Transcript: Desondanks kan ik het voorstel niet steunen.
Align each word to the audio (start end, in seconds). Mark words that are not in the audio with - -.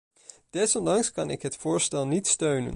Desondanks 0.51 1.11
kan 1.11 1.29
ik 1.29 1.41
het 1.41 1.55
voorstel 1.57 2.07
niet 2.07 2.27
steunen. 2.27 2.69